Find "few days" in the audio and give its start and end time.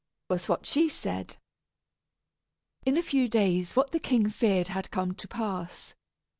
3.03-3.75